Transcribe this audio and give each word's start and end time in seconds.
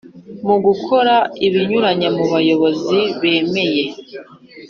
mugukora 0.45 1.15
binyuze 1.53 2.05
mubayobozi 2.15 2.99
bemeye 3.19 3.83